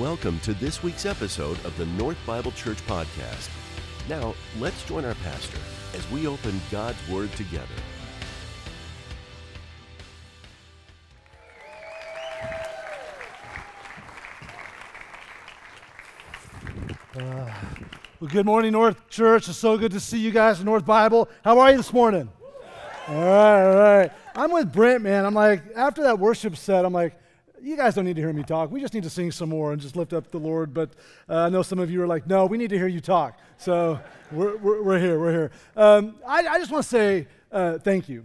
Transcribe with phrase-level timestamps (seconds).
[0.00, 3.50] Welcome to this week's episode of the North Bible Church Podcast.
[4.08, 5.58] Now, let's join our pastor
[5.94, 7.66] as we open God's Word together.
[17.14, 17.52] Uh,
[18.20, 19.50] well, good morning, North Church.
[19.50, 21.28] It's so good to see you guys in North Bible.
[21.44, 22.30] How are you this morning?
[23.06, 24.12] All right, all right.
[24.34, 25.26] I'm with Brent, man.
[25.26, 27.20] I'm like, after that worship set, I'm like,
[27.62, 28.70] you guys don't need to hear me talk.
[28.70, 30.72] We just need to sing some more and just lift up the Lord.
[30.72, 30.90] But
[31.28, 33.38] uh, I know some of you are like, no, we need to hear you talk.
[33.58, 34.00] So
[34.32, 35.50] we're, we're, we're here, we're here.
[35.76, 38.24] Um, I, I, just want to say uh, thank you.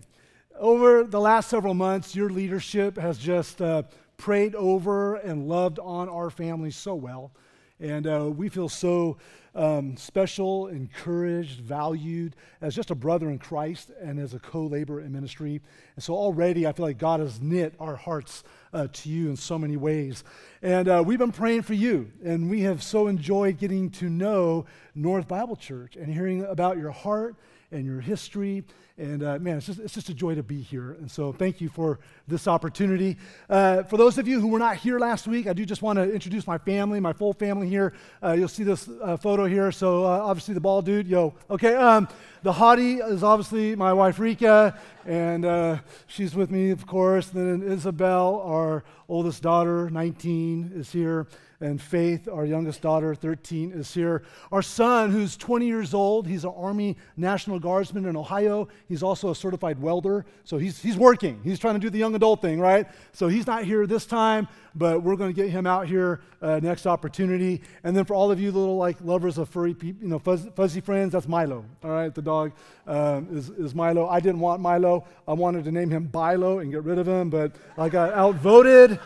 [0.57, 3.83] Over the last several months, your leadership has just uh,
[4.17, 7.31] prayed over and loved on our family so well.
[7.79, 9.17] And uh, we feel so
[9.53, 15.01] um, special, encouraged, valued as just a brother in Christ and as a co laborer
[15.01, 15.61] in ministry.
[15.95, 18.43] And so already I feel like God has knit our hearts
[18.73, 20.23] uh, to you in so many ways.
[20.61, 24.65] And uh, we've been praying for you, and we have so enjoyed getting to know
[24.93, 27.35] North Bible Church and hearing about your heart
[27.75, 28.63] and your history
[28.97, 30.93] and uh, man, it's just, it's just a joy to be here.
[30.93, 33.17] And so thank you for this opportunity.
[33.49, 35.97] Uh, for those of you who were not here last week, I do just want
[35.97, 37.91] to introduce my family, my full family here.
[38.23, 39.69] Uh, you'll see this uh, photo here.
[39.73, 41.33] So uh, obviously the bald dude, yo.
[41.49, 42.07] Okay, um,
[42.43, 47.27] the hottie is obviously my wife Rika, and uh, she's with me, of course.
[47.27, 51.27] Then Isabel, our oldest daughter, 19, is here
[51.65, 54.23] and Faith, our youngest daughter, 13, is here.
[54.51, 58.67] Our son, who's 20 years old, he's an Army National Guardsman in Ohio.
[58.87, 61.41] He's also a certified welder, so he's, he's working.
[61.43, 62.87] He's trying to do the young adult thing, right?
[63.13, 66.59] So he's not here this time, but we're going to get him out here uh,
[66.61, 67.61] next opportunity.
[67.83, 70.51] And then for all of you little like lovers of furry, people, you know, fuzzy,
[70.55, 71.65] fuzzy friends, that's Milo.
[71.83, 72.51] All right, the dog
[72.85, 74.07] um, is, is Milo.
[74.07, 75.05] I didn't want Milo.
[75.27, 78.99] I wanted to name him Bilo and get rid of him, but I got outvoted.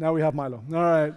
[0.00, 0.64] Now we have Milo.
[0.72, 1.12] All right.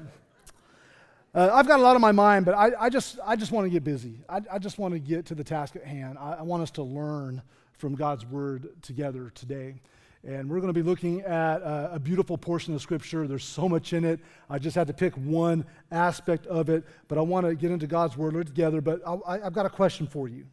[1.34, 3.66] Uh, I've got a lot on my mind, but I, I just, I just want
[3.66, 4.20] to get busy.
[4.28, 6.18] I, I, just want to get to the task at hand.
[6.20, 7.42] I, I, want us to learn
[7.78, 9.80] from God's word together today.
[10.26, 13.26] And we're going to be looking at uh, a beautiful portion of Scripture.
[13.26, 14.20] There's so much in it.
[14.50, 17.88] I just had to pick one aspect of it, but I want to get into
[17.88, 18.82] God's word together.
[18.82, 20.46] But I, I've got a question for you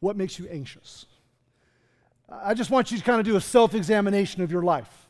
[0.00, 1.04] What makes you anxious?
[2.26, 5.08] I just want you to kind of do a self examination of your life.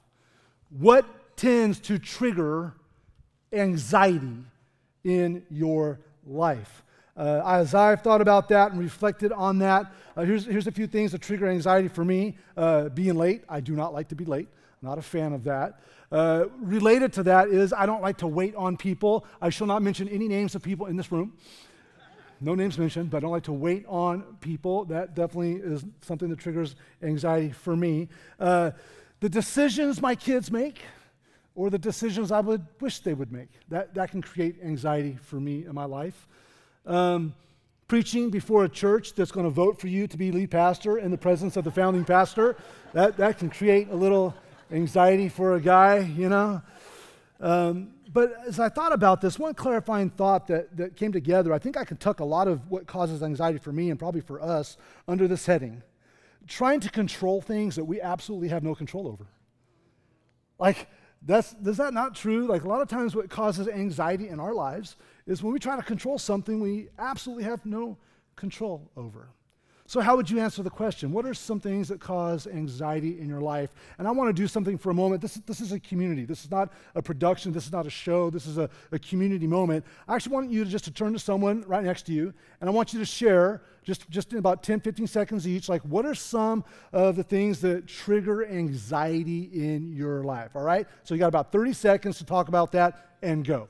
[0.69, 1.07] What
[1.37, 2.75] tends to trigger
[3.53, 4.45] anxiety
[5.05, 6.83] in your life.
[7.17, 10.87] Uh, as I've thought about that and reflected on that, uh, here's, here's a few
[10.87, 12.37] things that trigger anxiety for me.
[12.57, 14.49] Uh, being late, I do not like to be late,
[14.83, 15.81] not a fan of that.
[16.11, 19.27] Uh, related to that is I don't like to wait on people.
[19.41, 21.35] I shall not mention any names of people in this room.
[22.41, 24.85] No names mentioned, but I don't like to wait on people.
[24.87, 28.09] That definitely is something that triggers anxiety for me.
[28.39, 28.73] Uh,
[29.21, 30.83] the decisions my kids make,
[31.55, 33.49] or the decisions I would wish they would make.
[33.69, 36.27] That, that can create anxiety for me in my life.
[36.87, 37.35] Um,
[37.87, 41.11] preaching before a church that's going to vote for you to be lead pastor in
[41.11, 42.57] the presence of the founding pastor,
[42.93, 44.35] that, that can create a little
[44.73, 46.61] anxiety for a guy, you know.
[47.41, 51.59] Um, but as I thought about this, one clarifying thought that, that came together, I
[51.59, 54.41] think I can tuck a lot of what causes anxiety for me and probably for
[54.41, 54.77] us
[55.07, 55.83] under this heading
[56.47, 59.27] trying to control things that we absolutely have no control over.
[60.59, 60.89] Like,
[61.27, 62.47] that's, is that not true?
[62.47, 64.97] Like a lot of times, what causes anxiety in our lives
[65.27, 67.97] is when we try to control something we absolutely have no
[68.37, 69.29] control over.
[69.87, 71.13] So, how would you answer the question?
[71.13, 73.75] What are some things that cause anxiety in your life?
[73.99, 75.21] And I want to do something for a moment.
[75.21, 76.25] This, this is a community.
[76.25, 77.53] This is not a production.
[77.53, 78.31] This is not a show.
[78.31, 79.85] This is a, a community moment.
[80.09, 82.71] I actually want you to just to turn to someone right next to you, and
[82.71, 86.05] I want you to share just, just in about 10, 15 seconds each, like what
[86.05, 90.51] are some of the things that trigger anxiety in your life?
[90.55, 90.87] All right?
[91.05, 93.69] So, you got about 30 seconds to talk about that and go.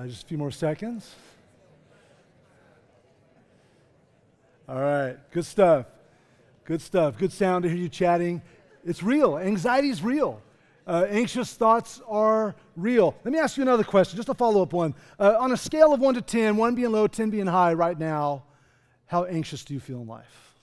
[0.00, 1.14] Uh, just a few more seconds.
[4.66, 5.84] All right, good stuff.
[6.64, 7.18] Good stuff.
[7.18, 8.40] Good sound to hear you chatting.
[8.82, 9.36] It's real.
[9.36, 10.40] Anxiety is real.
[10.86, 13.14] Uh, anxious thoughts are real.
[13.24, 14.94] Let me ask you another question, just a follow up one.
[15.18, 17.98] Uh, on a scale of 1 to 10, 1 being low, 10 being high right
[17.98, 18.44] now,
[19.04, 20.54] how anxious do you feel in life?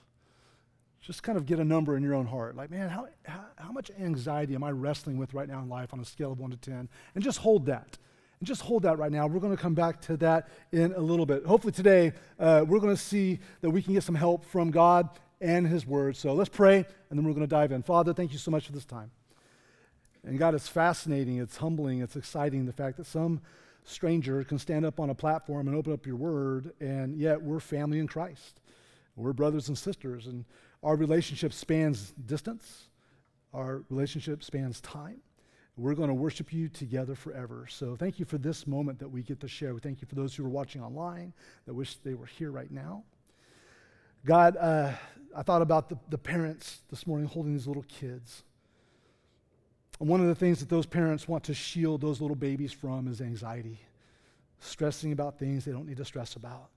[0.99, 2.55] Just kind of get a number in your own heart.
[2.55, 5.93] Like, man, how, how, how much anxiety am I wrestling with right now in life
[5.93, 6.89] on a scale of 1 to 10?
[7.13, 7.99] And just hold that.
[8.39, 9.27] And just hold that right now.
[9.27, 11.45] We're going to come back to that in a little bit.
[11.45, 15.09] Hopefully, today, uh, we're going to see that we can get some help from God
[15.41, 16.15] and His Word.
[16.15, 17.81] So let's pray, and then we're going to dive in.
[17.83, 19.11] Father, thank you so much for this time.
[20.23, 23.41] And God, it's fascinating, it's humbling, it's exciting the fact that some
[23.83, 27.59] stranger can stand up on a platform and open up your Word, and yet we're
[27.59, 28.59] family in Christ.
[29.15, 30.45] We're brothers and sisters, and
[30.83, 32.89] our relationship spans distance,
[33.53, 35.21] our relationship spans time.
[35.77, 37.67] We're going to worship you together forever.
[37.69, 39.77] So thank you for this moment that we get to share.
[39.77, 41.33] Thank you for those who are watching online
[41.65, 43.03] that wish they were here right now.
[44.25, 44.91] God, uh,
[45.35, 48.43] I thought about the, the parents this morning holding these little kids.
[49.99, 53.07] And one of the things that those parents want to shield those little babies from
[53.07, 53.79] is anxiety,
[54.59, 56.69] stressing about things they don't need to stress about.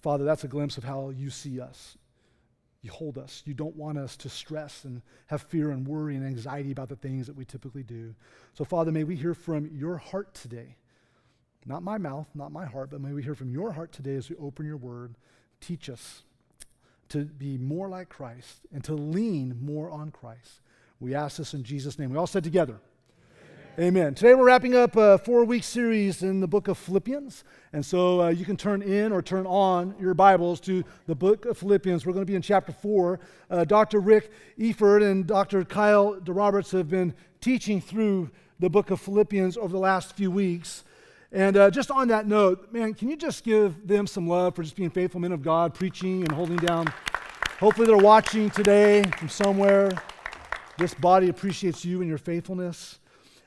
[0.00, 1.96] Father, that's a glimpse of how you see us.
[2.82, 3.42] You hold us.
[3.46, 6.96] You don't want us to stress and have fear and worry and anxiety about the
[6.96, 8.14] things that we typically do.
[8.54, 10.76] So, Father, may we hear from your heart today.
[11.64, 14.28] Not my mouth, not my heart, but may we hear from your heart today as
[14.28, 15.14] we open your word.
[15.60, 16.22] Teach us
[17.10, 20.60] to be more like Christ and to lean more on Christ.
[20.98, 22.10] We ask this in Jesus' name.
[22.10, 22.80] We all said together.
[23.78, 24.14] Amen.
[24.14, 27.42] Today we're wrapping up a four week series in the book of Philippians.
[27.72, 31.46] And so uh, you can turn in or turn on your Bibles to the book
[31.46, 32.04] of Philippians.
[32.04, 33.18] We're going to be in chapter four.
[33.48, 34.00] Uh, Dr.
[34.00, 35.64] Rick Eford and Dr.
[35.64, 38.30] Kyle DeRoberts have been teaching through
[38.60, 40.84] the book of Philippians over the last few weeks.
[41.32, 44.62] And uh, just on that note, man, can you just give them some love for
[44.62, 46.92] just being faithful men of God, preaching and holding down?
[47.58, 49.90] Hopefully they're watching today from somewhere.
[50.76, 52.98] This body appreciates you and your faithfulness.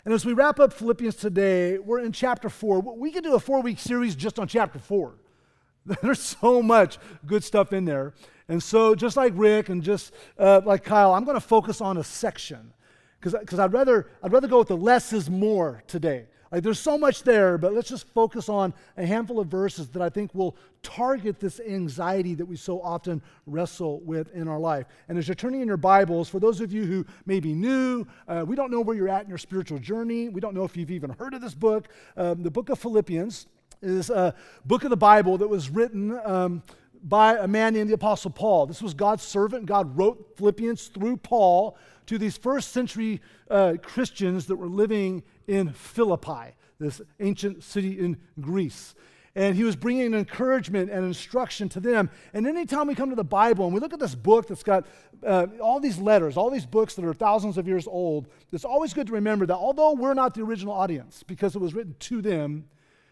[0.06, 2.80] And as we wrap up Philippians today, we're in chapter four.
[2.80, 5.16] We could do a four week series just on chapter four.
[6.02, 8.13] There's so much good stuff in there.
[8.48, 11.98] And so, just like Rick and just uh, like Kyle, I'm going to focus on
[11.98, 12.72] a section
[13.19, 16.28] because I'd rather, I'd rather go with the less is more today.
[16.51, 20.01] Like there's so much there, but let's just focus on a handful of verses that
[20.01, 24.86] I think will target this anxiety that we so often wrestle with in our life.
[25.09, 28.06] And as you're turning in your Bibles, for those of you who may be new,
[28.27, 30.30] uh, we don't know where you're at in your spiritual journey.
[30.30, 31.88] We don't know if you've even heard of this book.
[32.15, 33.47] Um, the book of Philippians
[33.81, 34.33] is a
[34.65, 36.19] book of the Bible that was written.
[36.24, 36.63] Um,
[37.06, 38.65] by a man named the Apostle Paul.
[38.65, 39.68] This was God's servant.
[39.68, 41.77] God wrote Philippians through Paul
[42.07, 48.18] to these first century uh, Christians that were living in Philippi, this ancient city in
[48.40, 48.96] Greece.
[49.38, 52.10] And he was bringing encouragement and instruction to them.
[52.34, 54.86] And anytime we come to the Bible and we look at this book that's got
[55.25, 58.94] uh, all these letters, all these books that are thousands of years old, it's always
[58.94, 62.22] good to remember that although we're not the original audience because it was written to
[62.22, 62.66] them,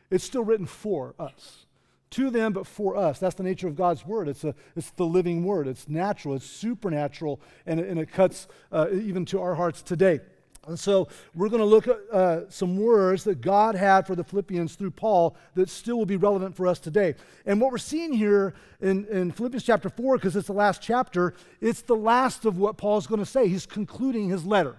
[0.10, 1.66] it's still written for us
[2.14, 3.20] to them, but for us.
[3.20, 4.28] That's the nature of God's word.
[4.28, 5.68] It's, a, it's the living word.
[5.68, 10.20] It's natural, it's supernatural, and, and it cuts uh, even to our hearts today.
[10.66, 14.24] And so we're going to look at uh, some words that God had for the
[14.24, 17.16] Philippians through Paul that still will be relevant for us today.
[17.46, 21.34] And what we're seeing here in, in Philippians chapter 4, because it's the last chapter,
[21.60, 23.50] it's the last of what Paul's going to say.
[23.50, 24.78] He's concluding his letter.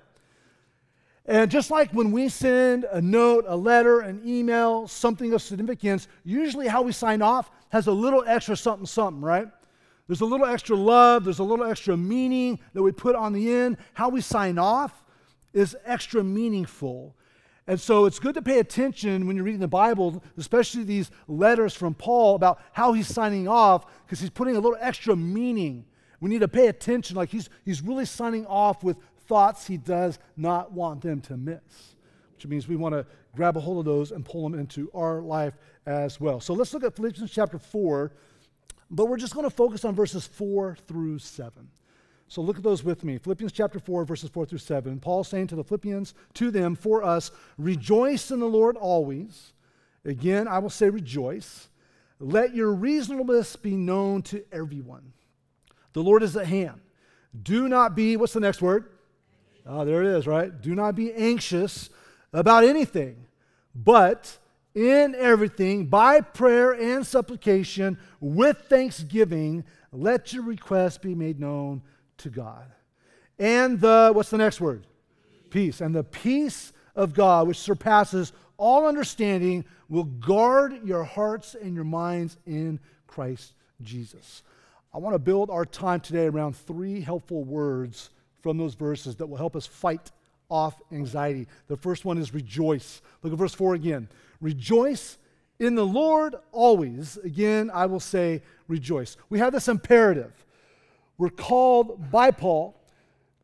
[1.27, 6.07] And just like when we send a note, a letter, an email, something of significance,
[6.23, 9.49] usually how we sign off has a little extra something, something, right?
[10.07, 13.51] There's a little extra love, there's a little extra meaning that we put on the
[13.51, 13.79] end.
[13.95, 15.03] How we sign off
[15.55, 17.17] is extra meaningful.
[17.67, 21.73] And so it's good to pay attention when you're reading the Bible, especially these letters
[21.73, 25.87] from Paul about how he's signing off, because he's putting a little extra meaning.
[26.21, 30.19] We need to pay attention, like he's, he's really signing off with thoughts he does
[30.37, 31.97] not want them to miss,
[32.35, 35.21] which means we want to grab a hold of those and pull them into our
[35.21, 35.55] life
[35.87, 36.41] as well.
[36.41, 38.13] So let's look at Philippians chapter 4,
[38.91, 41.69] but we're just going to focus on verses 4 through 7.
[42.29, 43.19] So look at those with me.
[43.19, 44.99] Philippians chapter 4, verses 4 through 7.
[45.01, 49.53] Paul saying to the Philippians, to them, for us, rejoice in the Lord always.
[50.05, 51.69] Again, I will say rejoice.
[52.19, 55.13] Let your reasonableness be known to everyone.
[55.93, 56.81] The Lord is at hand.
[57.41, 58.91] Do not be, what's the next word?
[59.67, 60.61] Oh, there it is, right?
[60.61, 61.89] Do not be anxious
[62.33, 63.27] about anything,
[63.75, 64.39] but
[64.75, 71.83] in everything, by prayer and supplication, with thanksgiving, let your requests be made known
[72.19, 72.67] to God.
[73.39, 74.87] And the, what's the next word?
[75.51, 75.81] Peace.
[75.81, 81.85] And the peace of God, which surpasses all understanding, will guard your hearts and your
[81.85, 84.43] minds in Christ Jesus.
[84.93, 88.11] I want to build our time today around three helpful words
[88.45, 90.13] from those verses that will help us fight
[90.51, 91.49] off anxiety.
[91.67, 93.01] The first one is rejoice.
[93.23, 94.07] Look at verse 4 again.
[94.43, 95.17] Rejoice
[95.59, 97.17] in the Lord always.
[97.25, 99.17] Again, I will say rejoice.
[99.31, 100.45] We have this imperative.
[101.17, 102.79] We're called by Paul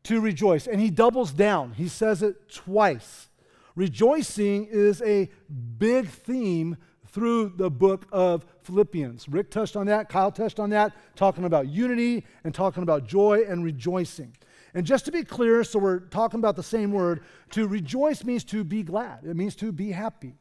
[0.03, 1.71] to rejoice, and he doubles down.
[1.71, 3.27] He says it twice.
[3.75, 5.31] Rejoicing is a
[5.79, 6.77] big theme
[7.07, 9.27] through the book of Philippians.
[9.27, 13.45] Rick touched on that, Kyle touched on that, talking about unity and talking about joy
[13.47, 14.35] and rejoicing.
[14.73, 18.43] And just to be clear, so we're talking about the same word, to rejoice means
[18.45, 20.35] to be glad, it means to be happy.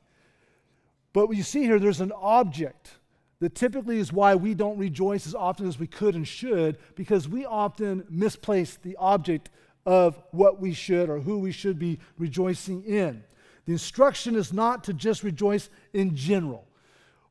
[1.12, 2.92] But what you see here, there's an object
[3.40, 7.28] that typically is why we don't rejoice as often as we could and should, because
[7.28, 9.50] we often misplace the object
[9.86, 13.24] of what we should or who we should be rejoicing in.
[13.64, 16.66] The instruction is not to just rejoice in general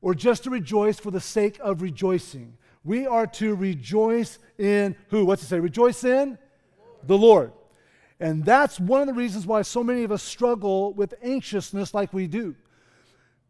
[0.02, 2.58] or just to rejoice for the sake of rejoicing.
[2.84, 5.26] We are to rejoice in who?
[5.26, 5.60] What's it say?
[5.60, 6.38] Rejoice in
[7.04, 7.52] the Lord.
[8.20, 12.14] And that's one of the reasons why so many of us struggle with anxiousness like
[12.14, 12.56] we do.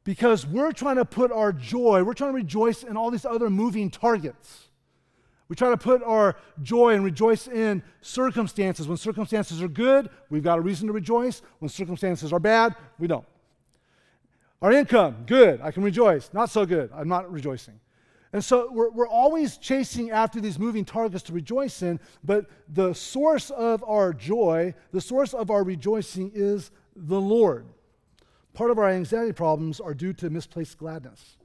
[0.03, 3.49] Because we're trying to put our joy, we're trying to rejoice in all these other
[3.49, 4.69] moving targets.
[5.47, 8.87] We try to put our joy and rejoice in circumstances.
[8.87, 11.41] When circumstances are good, we've got a reason to rejoice.
[11.57, 13.25] When circumstances are bad, we don't.
[14.61, 16.29] Our income, good, I can rejoice.
[16.33, 17.79] Not so good, I'm not rejoicing.
[18.31, 22.93] And so we're, we're always chasing after these moving targets to rejoice in, but the
[22.93, 27.65] source of our joy, the source of our rejoicing is the Lord.
[28.53, 31.37] Part of our anxiety problems are due to misplaced gladness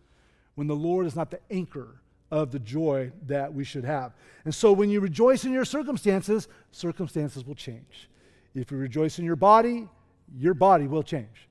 [0.56, 2.00] when the Lord is not the anchor
[2.30, 4.12] of the joy that we should have.
[4.44, 8.10] And so when you rejoice in your circumstances, circumstances will change.
[8.54, 9.88] If you rejoice in your body,
[10.36, 11.48] your body will change.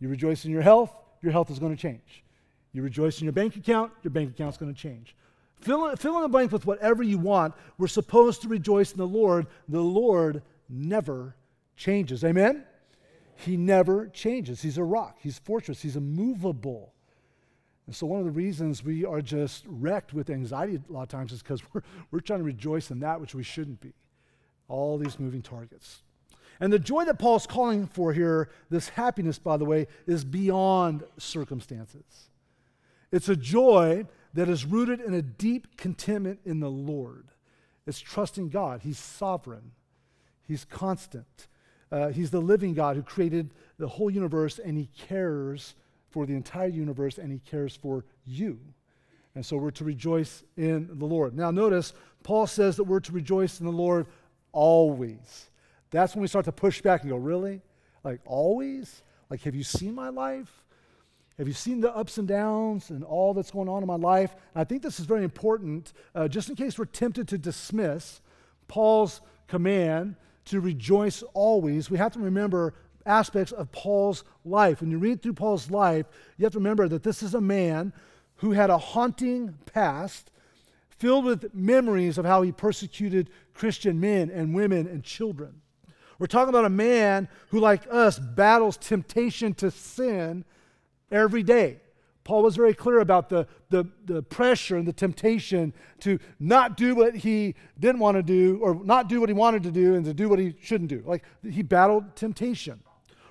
[0.00, 2.21] You rejoice in your health, your health is going to change.
[2.72, 5.14] You rejoice in your bank account, your bank account's going to change.
[5.60, 7.54] Fill in, fill in the blank with whatever you want.
[7.78, 9.46] We're supposed to rejoice in the Lord.
[9.68, 11.36] The Lord never
[11.76, 12.24] changes.
[12.24, 12.64] Amen?
[13.36, 14.62] He never changes.
[14.62, 16.92] He's a rock, He's a fortress, He's immovable.
[17.86, 21.08] And so, one of the reasons we are just wrecked with anxiety a lot of
[21.08, 23.92] times is because we're, we're trying to rejoice in that which we shouldn't be.
[24.68, 26.02] All these moving targets.
[26.60, 31.02] And the joy that Paul's calling for here, this happiness, by the way, is beyond
[31.18, 32.30] circumstances.
[33.12, 37.28] It's a joy that is rooted in a deep contentment in the Lord.
[37.86, 38.80] It's trusting God.
[38.82, 39.72] He's sovereign,
[40.42, 41.46] He's constant.
[41.90, 45.74] Uh, he's the living God who created the whole universe, and He cares
[46.08, 48.58] for the entire universe, and He cares for you.
[49.34, 51.36] And so we're to rejoice in the Lord.
[51.36, 51.92] Now, notice,
[52.22, 54.06] Paul says that we're to rejoice in the Lord
[54.52, 55.50] always.
[55.90, 57.60] That's when we start to push back and go, Really?
[58.04, 59.02] Like, always?
[59.28, 60.61] Like, have you seen my life?
[61.42, 64.36] Have you seen the ups and downs and all that's going on in my life?
[64.54, 68.20] I think this is very important, uh, just in case we're tempted to dismiss
[68.68, 72.74] Paul's command to rejoice always, we have to remember
[73.06, 74.80] aspects of Paul's life.
[74.80, 76.06] When you read through Paul's life,
[76.36, 77.92] you have to remember that this is a man
[78.36, 80.30] who had a haunting past
[80.90, 85.60] filled with memories of how he persecuted Christian men and women and children.
[86.20, 90.44] We're talking about a man who, like us, battles temptation to sin
[91.12, 91.80] every day.
[92.24, 96.94] Paul was very clear about the, the, the, pressure and the temptation to not do
[96.94, 100.04] what he didn't want to do, or not do what he wanted to do, and
[100.04, 101.02] to do what he shouldn't do.
[101.04, 102.80] Like he battled temptation.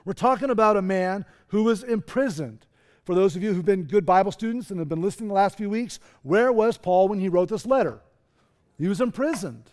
[0.03, 2.65] We're talking about a man who was imprisoned.
[3.05, 5.57] For those of you who've been good Bible students and have been listening the last
[5.57, 8.01] few weeks, where was Paul when he wrote this letter?
[8.77, 9.69] He was imprisoned.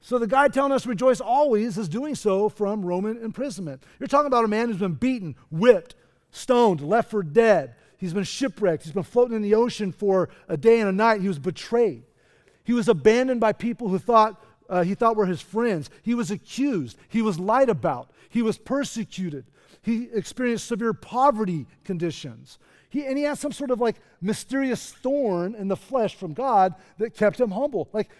[0.00, 3.82] So the guy telling us rejoice always is doing so from Roman imprisonment.
[3.98, 5.94] You're talking about a man who's been beaten, whipped,
[6.34, 7.74] stoned, left for dead
[8.04, 8.84] He's been shipwrecked.
[8.84, 11.22] He's been floating in the ocean for a day and a night.
[11.22, 12.02] He was betrayed.
[12.62, 15.88] He was abandoned by people who thought uh, he thought were his friends.
[16.02, 16.98] He was accused.
[17.08, 18.10] He was lied about.
[18.28, 19.46] He was persecuted.
[19.80, 22.58] He experienced severe poverty conditions.
[22.90, 26.74] He, and he had some sort of like mysterious thorn in the flesh from God
[26.98, 27.88] that kept him humble.
[27.94, 28.10] Like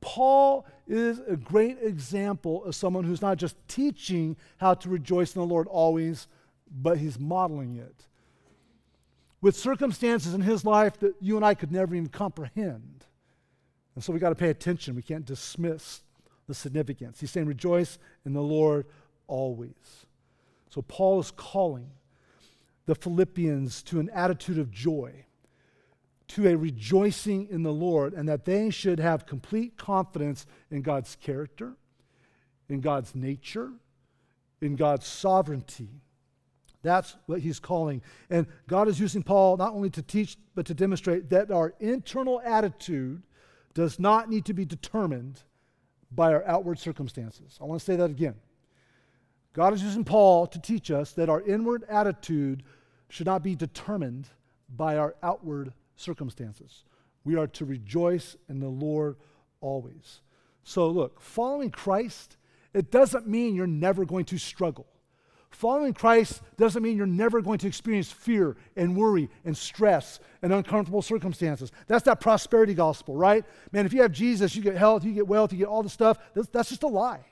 [0.00, 5.40] Paul is a great example of someone who's not just teaching how to rejoice in
[5.40, 6.28] the Lord always,
[6.74, 8.06] but he's modeling it
[9.42, 13.04] with circumstances in his life that you and I could never even comprehend.
[13.94, 14.94] And so we got to pay attention.
[14.94, 16.02] We can't dismiss
[16.46, 17.20] the significance.
[17.20, 18.86] He's saying, Rejoice in the Lord
[19.26, 20.06] always.
[20.70, 21.90] So Paul is calling
[22.86, 25.26] the Philippians to an attitude of joy,
[26.28, 31.16] to a rejoicing in the Lord, and that they should have complete confidence in God's
[31.16, 31.74] character,
[32.68, 33.72] in God's nature,
[34.60, 36.00] in God's sovereignty
[36.82, 38.02] that's what he's calling.
[38.28, 42.40] And God is using Paul not only to teach, but to demonstrate that our internal
[42.44, 43.22] attitude
[43.74, 45.40] does not need to be determined
[46.10, 47.58] by our outward circumstances.
[47.60, 48.34] I want to say that again.
[49.54, 52.62] God is using Paul to teach us that our inward attitude
[53.08, 54.28] should not be determined
[54.68, 56.84] by our outward circumstances.
[57.24, 59.16] We are to rejoice in the Lord
[59.60, 60.20] always.
[60.64, 62.36] So, look, following Christ,
[62.72, 64.86] it doesn't mean you're never going to struggle.
[65.52, 70.52] Following Christ doesn't mean you're never going to experience fear and worry and stress and
[70.52, 71.70] uncomfortable circumstances.
[71.86, 73.44] That's that prosperity gospel, right?
[73.70, 75.90] Man, if you have Jesus, you get health, you get wealth, you get all the
[75.90, 76.18] stuff.
[76.34, 77.24] That's, that's just a lie.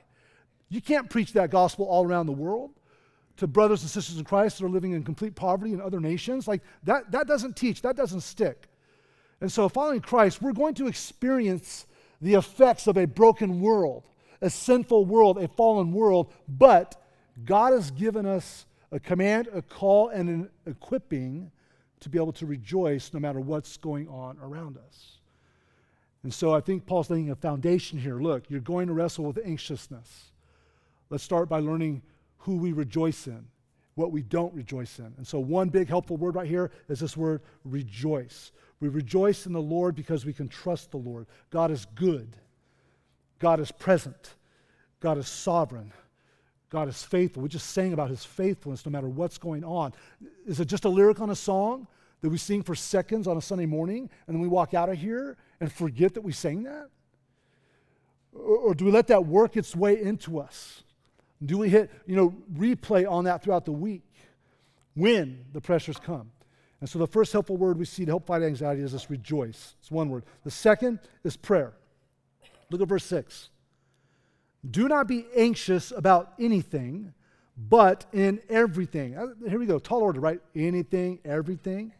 [0.69, 2.71] You can't preach that gospel all around the world
[3.37, 6.47] to brothers and sisters in Christ that are living in complete poverty in other nations.
[6.47, 8.67] Like that, that doesn't teach, that doesn't stick.
[9.41, 11.87] And so, following Christ, we're going to experience
[12.21, 14.07] the effects of a broken world,
[14.41, 17.00] a sinful world, a fallen world, but
[17.45, 21.51] God has given us a command, a call, and an equipping
[22.01, 25.19] to be able to rejoice no matter what's going on around us.
[26.23, 28.19] And so I think Paul's laying a foundation here.
[28.19, 30.31] Look, you're going to wrestle with anxiousness.
[31.09, 32.01] Let's start by learning
[32.39, 33.45] who we rejoice in,
[33.95, 35.13] what we don't rejoice in.
[35.17, 38.51] And so, one big helpful word right here is this word rejoice.
[38.79, 41.27] We rejoice in the Lord because we can trust the Lord.
[41.49, 42.35] God is good,
[43.39, 44.35] God is present,
[44.99, 45.91] God is sovereign.
[46.71, 47.43] God is faithful.
[47.43, 49.93] We just sang about his faithfulness no matter what's going on.
[50.47, 51.85] Is it just a lyric on a song
[52.21, 54.97] that we sing for seconds on a Sunday morning and then we walk out of
[54.97, 56.89] here and forget that we sang that?
[58.33, 60.83] Or, or do we let that work its way into us?
[61.43, 64.05] Do we hit, you know, replay on that throughout the week
[64.93, 66.31] when the pressures come?
[66.79, 69.75] And so the first helpful word we see to help fight anxiety is this rejoice.
[69.81, 70.23] It's one word.
[70.45, 71.73] The second is prayer.
[72.69, 73.49] Look at verse 6.
[74.69, 77.13] Do not be anxious about anything,
[77.57, 79.17] but in everything.
[79.17, 80.39] Uh, here we go, tall order, right?
[80.55, 81.93] Anything, everything.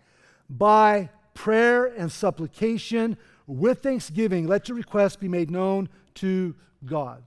[0.50, 7.24] By prayer and supplication, with thanksgiving, let your requests be made known to God.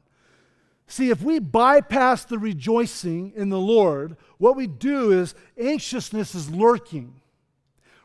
[0.87, 6.51] See, if we bypass the rejoicing in the Lord, what we do is anxiousness is
[6.51, 7.21] lurking,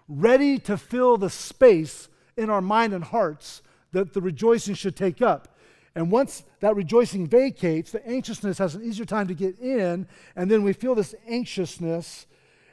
[0.08, 2.08] ready to fill the space
[2.38, 5.56] in our mind and hearts that the rejoicing should take up.
[5.96, 10.50] And once that rejoicing vacates, the anxiousness has an easier time to get in, and
[10.50, 12.28] then we feel this anxiousness.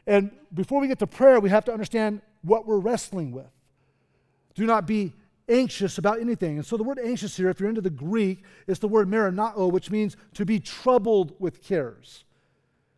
[0.07, 3.51] And before we get to prayer, we have to understand what we're wrestling with.
[4.55, 5.15] Do not be
[5.49, 6.57] anxious about anything.
[6.57, 9.71] And so the word anxious here, if you're into the Greek, is the word merimnao,
[9.71, 12.25] which means to be troubled with cares.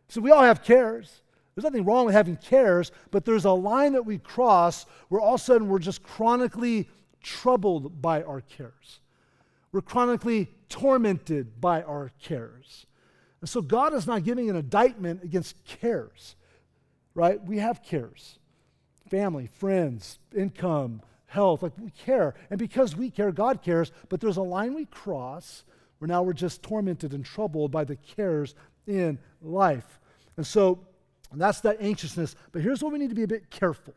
[0.07, 1.21] So we all have cares.
[1.55, 5.35] There's nothing wrong with having cares, but there's a line that we cross where all
[5.35, 6.89] of a sudden we're just chronically
[7.21, 9.01] troubled by our cares.
[9.71, 12.85] We're chronically tormented by our cares.
[13.41, 16.35] And so God is not giving an indictment against cares,
[17.13, 17.43] right?
[17.43, 18.39] We have cares
[19.09, 21.63] family, friends, income, health.
[21.63, 22.35] Like we care.
[22.49, 23.91] And because we care, God cares.
[24.07, 25.63] But there's a line we cross
[25.97, 28.55] where now we're just tormented and troubled by the cares
[28.87, 29.99] in life.
[30.37, 30.79] And so
[31.33, 32.35] that's that anxiousness.
[32.51, 33.93] But here's what we need to be a bit careful.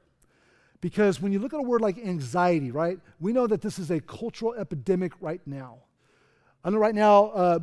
[0.83, 3.91] Because when you look at a word like anxiety, right, we know that this is
[3.93, 5.79] a cultural epidemic right now.
[6.65, 7.59] I know right now, uh,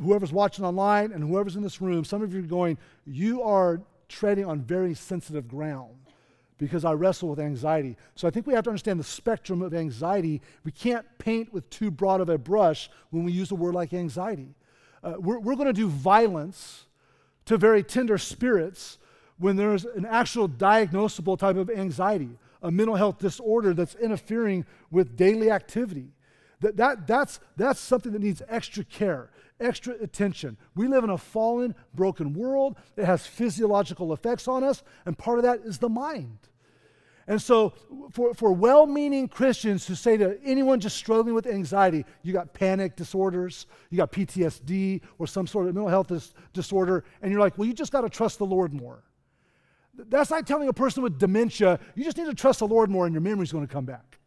[0.00, 2.76] whoever's watching online and whoever's in this room, some of you are going,
[3.06, 5.96] you are treading on very sensitive ground
[6.58, 7.96] because I wrestle with anxiety.
[8.14, 10.42] So I think we have to understand the spectrum of anxiety.
[10.62, 13.94] We can't paint with too broad of a brush when we use a word like
[13.94, 14.54] anxiety.
[15.02, 16.84] Uh, we're we're going to do violence
[17.46, 18.98] to very tender spirits
[19.38, 25.16] when there's an actual diagnosable type of anxiety a mental health disorder that's interfering with
[25.16, 26.12] daily activity.
[26.60, 30.56] That, that, that's, that's something that needs extra care, extra attention.
[30.74, 32.76] We live in a fallen, broken world.
[32.96, 36.38] It has physiological effects on us, and part of that is the mind.
[37.28, 37.74] And so,
[38.10, 42.54] for, for well meaning Christians who say to anyone just struggling with anxiety, you got
[42.54, 47.40] panic disorders, you got PTSD, or some sort of mental health dis- disorder, and you're
[47.40, 49.04] like, well, you just got to trust the Lord more.
[50.08, 53.06] That's like telling a person with dementia, you just need to trust the Lord more
[53.06, 54.18] and your memory's going to come back.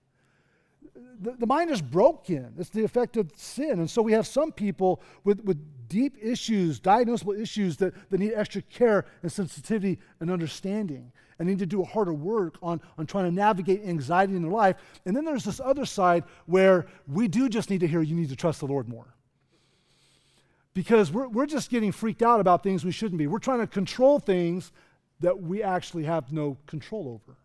[1.21, 2.53] The, the mind is broken.
[2.57, 3.79] It's the effect of sin.
[3.79, 5.57] And so we have some people with, with
[5.88, 11.60] deep issues, diagnosable issues that, that need extra care and sensitivity and understanding and need
[11.60, 14.75] to do a harder work on, on trying to navigate anxiety in their life.
[15.05, 18.29] And then there's this other side where we do just need to hear you need
[18.29, 19.15] to trust the Lord more
[20.73, 23.27] because we're, we're just getting freaked out about things we shouldn't be.
[23.27, 24.71] We're trying to control things
[25.21, 27.38] that we actually have no control over.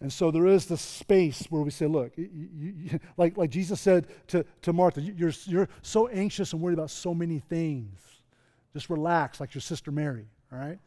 [0.00, 3.80] And so there is this space where we say, look, you, you, like, like Jesus
[3.80, 8.00] said to, to Martha, you're, you're so anxious and worried about so many things.
[8.72, 10.78] Just relax, like your sister Mary, all right?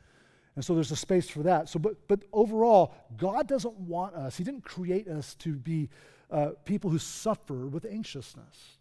[0.55, 1.69] And so there's a space for that.
[1.69, 5.89] So, but, but overall, God doesn't want us, He didn't create us to be
[6.31, 8.77] uh, people who suffer with anxiousness.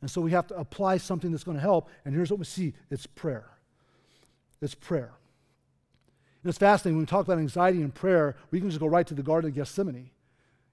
[0.00, 1.88] And so we have to apply something that's going to help.
[2.04, 3.48] And here's what we see it's prayer.
[4.60, 5.12] It's prayer.
[6.42, 9.06] And it's fascinating when we talk about anxiety and prayer, we can just go right
[9.06, 10.10] to the Garden of Gethsemane.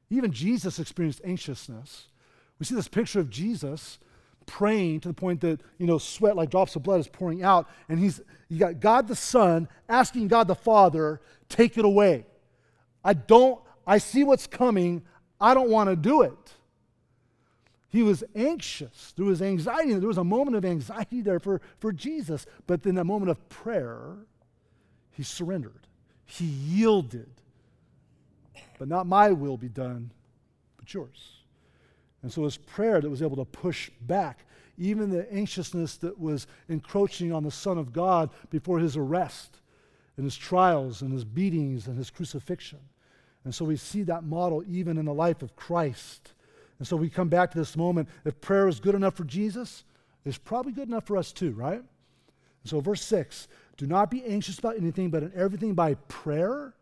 [0.09, 2.07] Even Jesus experienced anxiousness.
[2.59, 3.97] We see this picture of Jesus
[4.45, 7.67] praying to the point that, you know, sweat like drops of blood is pouring out.
[7.89, 12.25] And he's, you got God the Son asking God the Father, take it away.
[13.03, 15.03] I don't, I see what's coming.
[15.39, 16.53] I don't want to do it.
[17.89, 19.13] He was anxious.
[19.15, 19.93] There was anxiety.
[19.93, 22.45] There was a moment of anxiety there for, for Jesus.
[22.65, 24.15] But then that moment of prayer,
[25.13, 25.87] he surrendered.
[26.25, 27.29] He yielded.
[28.77, 30.11] But not my will be done,
[30.77, 31.43] but yours.
[32.21, 34.45] And so was prayer that was able to push back
[34.77, 39.59] even the anxiousness that was encroaching on the Son of God before his arrest
[40.17, 42.79] and his trials and his beatings and his crucifixion.
[43.43, 46.33] And so we see that model even in the life of Christ.
[46.79, 48.09] And so we come back to this moment.
[48.25, 49.83] If prayer is good enough for Jesus,
[50.25, 51.83] it's probably good enough for us too, right?
[52.63, 56.73] And so, verse 6 do not be anxious about anything, but in everything by prayer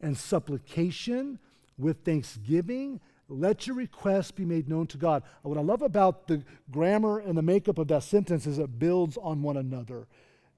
[0.00, 1.38] and supplication
[1.78, 3.00] with thanksgiving
[3.30, 5.22] let your requests be made known to God.
[5.42, 9.16] What I love about the grammar and the makeup of that sentence is it builds
[9.16, 10.08] on one another.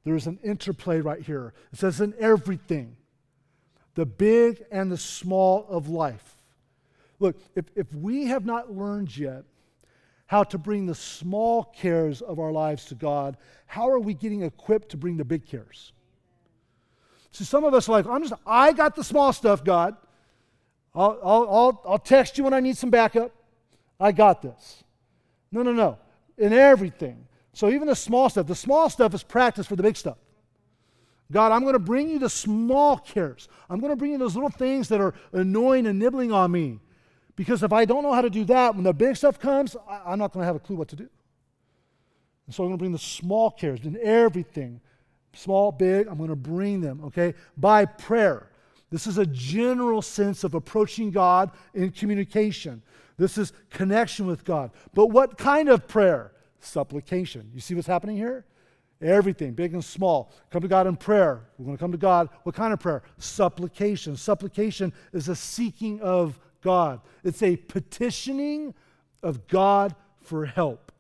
[0.05, 1.53] There's an interplay right here.
[1.73, 2.97] It says, in everything,
[3.95, 6.37] the big and the small of life.
[7.21, 9.45] Look, if, if we have not learned yet
[10.33, 14.41] how to bring the small cares of our lives to God, how are we getting
[14.41, 15.93] equipped to bring the big cares?
[17.33, 19.95] See, some of us are like, I'm just, I got the small stuff, God.
[20.95, 23.31] I'll, I'll, I'll, I'll text you when I need some backup.
[24.01, 24.83] I got this.
[25.51, 25.99] No, no, no.
[26.39, 27.27] In everything.
[27.53, 30.17] So even the small stuff, the small stuff is practice for the big stuff.
[31.31, 33.51] God, I'm going to bring you the small cares.
[33.69, 36.81] I'm going to bring you those little things that are annoying and nibbling on me.
[37.37, 40.13] Because if I don't know how to do that, when the big stuff comes, I,
[40.13, 41.09] am not going to have a clue what to do.
[42.47, 44.81] And so I'm going to bring the small cares in everything.
[45.35, 47.35] Small, big, I'm going to bring them, okay?
[47.57, 48.51] By prayer.
[48.91, 52.83] This is a general sense of approaching God in communication.
[53.17, 54.71] This is connection with God.
[54.93, 56.33] But what kind of prayer?
[56.61, 57.51] Supplication.
[57.55, 58.45] You see what's happening here?
[59.01, 60.33] Everything, big and small.
[60.51, 61.41] Come to God in prayer.
[61.59, 62.29] We're going to come to God.
[62.43, 63.03] What kind of prayer?
[63.17, 64.17] Supplication.
[64.17, 68.75] Supplication is a seeking of God, it's a petitioning
[69.23, 70.93] of God for help.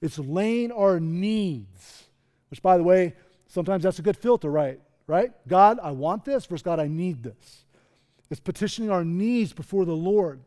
[0.00, 2.08] It's laying our needs,
[2.48, 3.14] which, by the way,
[3.46, 4.80] sometimes that's a good filter, right?
[5.06, 5.32] right?
[5.46, 7.64] God, I want this versus God, I need this.
[8.30, 10.40] It's petitioning our needs before the Lord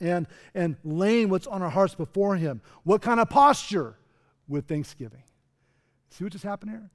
[0.00, 2.60] and, and laying what's on our hearts before Him.
[2.84, 3.94] What kind of posture?
[4.48, 5.22] With thanksgiving.
[6.08, 6.88] See what just happened here?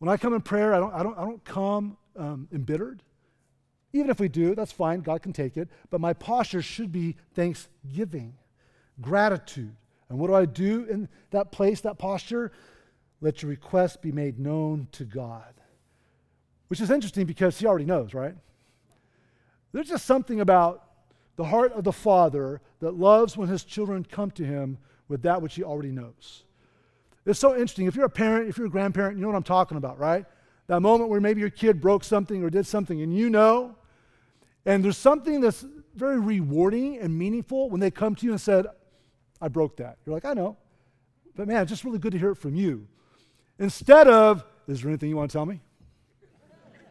[0.00, 3.00] When I come in prayer, I don't, I don't, I don't come um, embittered.
[3.92, 5.00] Even if we do, that's fine.
[5.00, 5.68] God can take it.
[5.90, 8.34] But my posture should be thanksgiving,
[9.00, 9.74] gratitude.
[10.08, 12.52] And what do I do in that place, that posture?
[13.20, 15.54] Let your request be made known to God.
[16.68, 18.34] Which is interesting because he already knows, right?
[19.72, 20.84] There's just something about
[21.36, 25.42] the heart of the Father that loves when his children come to him with that
[25.42, 26.44] which he already knows.
[27.26, 27.86] It's so interesting.
[27.86, 30.24] If you're a parent, if you're a grandparent, you know what I'm talking about, right?
[30.68, 33.74] That moment where maybe your kid broke something or did something and you know,
[34.66, 38.66] and there's something that's very rewarding and meaningful when they come to you and said,
[39.40, 39.98] I broke that.
[40.04, 40.56] You're like, I know.
[41.34, 42.86] But man, it's just really good to hear it from you.
[43.58, 45.60] Instead of, is there anything you want to tell me?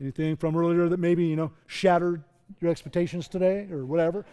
[0.00, 2.24] Anything from earlier that maybe, you know, shattered
[2.60, 4.24] your expectations today or whatever?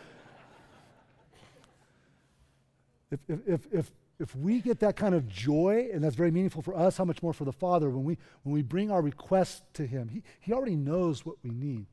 [3.12, 3.92] If, if, if, if
[4.36, 7.34] we get that kind of joy, and that's very meaningful for us, how much more
[7.34, 10.10] for the Father when we, when we bring our requests to Him?
[10.10, 11.88] He, he already knows what we need.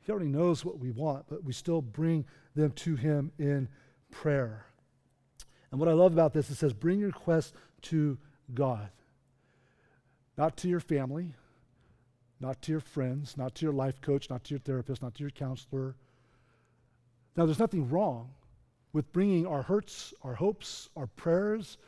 [0.00, 3.68] He already knows what we want, but we still bring them to Him in
[4.10, 4.66] prayer.
[5.70, 8.18] And what I love about this, it says, bring your requests to
[8.52, 8.90] God,
[10.36, 11.34] not to your family,
[12.40, 15.22] not to your friends, not to your life coach, not to your therapist, not to
[15.22, 15.94] your counselor.
[17.36, 18.30] Now, there's nothing wrong
[18.92, 21.78] with bringing our hurts, our hopes, our prayers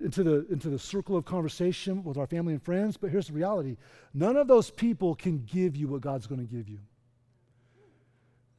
[0.00, 3.32] into the, into the circle of conversation with our family and friends, but here's the
[3.32, 3.76] reality
[4.14, 6.78] none of those people can give you what God's going to give you.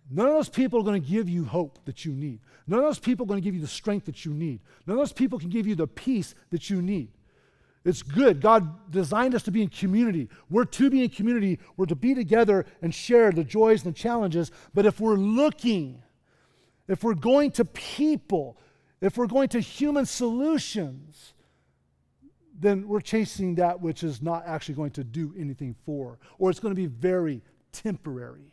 [0.10, 2.40] None of those people are going to give you hope that you need.
[2.68, 4.60] None of those people are going to give you the strength that you need.
[4.86, 7.10] None of those people can give you the peace that you need.
[7.86, 8.40] It's good.
[8.40, 10.30] God designed us to be in community.
[10.50, 11.60] We're to be in community.
[11.76, 14.52] We're to be together and share the joys and the challenges.
[14.74, 16.02] But if we're looking,
[16.88, 18.58] if we're going to people,
[19.02, 21.34] if we're going to human solutions,
[22.60, 26.60] then we're chasing that which is not actually going to do anything for, or it's
[26.60, 27.42] going to be very
[27.72, 28.52] temporary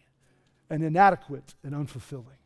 [0.70, 2.38] and inadequate and unfulfilling.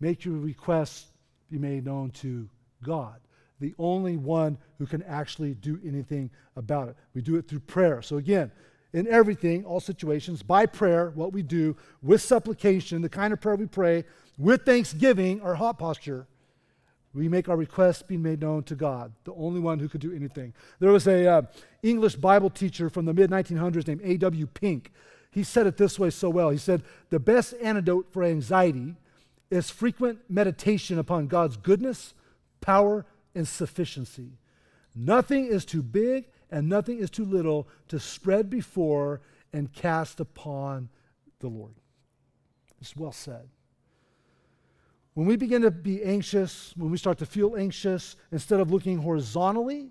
[0.00, 1.06] Make your requests
[1.50, 2.48] be made known to
[2.82, 3.20] God
[3.60, 6.96] the only one who can actually do anything about it.
[7.14, 8.02] We do it through prayer.
[8.02, 8.50] So, again,
[8.92, 13.54] in everything, all situations, by prayer, what we do, with supplication, the kind of prayer
[13.54, 14.04] we pray,
[14.40, 16.26] with thanksgiving, our heart posture,
[17.12, 20.14] We make our requests be made known to God, the only one who could do
[20.14, 20.54] anything.
[20.78, 21.42] There was a uh,
[21.82, 24.46] English Bible teacher from the mid 1900s named A.W.
[24.46, 24.92] Pink.
[25.30, 26.50] He said it this way so well.
[26.50, 28.94] He said, The best antidote for anxiety
[29.50, 32.14] is frequent meditation upon God's goodness,
[32.60, 34.38] power, and sufficiency.
[34.94, 39.20] Nothing is too big and nothing is too little to spread before
[39.52, 40.88] and cast upon
[41.40, 41.74] the Lord.
[42.80, 43.48] It's well said.
[45.20, 48.96] When we begin to be anxious, when we start to feel anxious, instead of looking
[48.96, 49.90] horizontally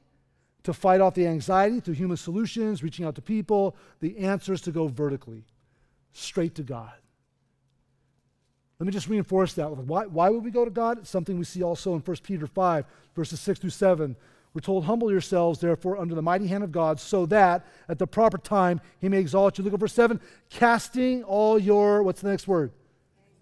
[0.63, 4.61] to fight off the anxiety through human solutions, reaching out to people, the answer is
[4.61, 5.43] to go vertically,
[6.13, 6.93] straight to God.
[8.79, 9.69] Let me just reinforce that.
[9.69, 10.97] Why, why would we go to God?
[10.97, 14.15] It's something we see also in 1 Peter 5, verses 6 through 7.
[14.55, 18.07] We're told, Humble yourselves, therefore, under the mighty hand of God, so that at the
[18.07, 19.63] proper time he may exalt you.
[19.63, 20.19] Look at verse 7.
[20.49, 22.71] Casting all your, what's the next word?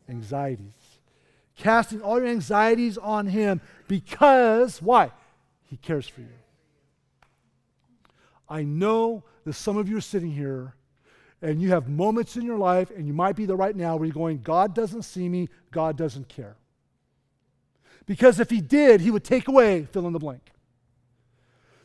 [0.10, 0.77] Anxieties.
[1.58, 5.12] Casting all your anxieties on him because, why?
[5.66, 6.28] He cares for you.
[8.48, 10.76] I know that some of you are sitting here
[11.42, 14.06] and you have moments in your life, and you might be there right now where
[14.06, 16.56] you're going, God doesn't see me, God doesn't care.
[18.08, 20.52] Because if He did, He would take away fill in the blank.